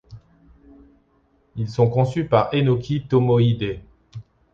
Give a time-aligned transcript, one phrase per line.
[1.57, 3.81] Ils sont conçus par Enoki Tomohide.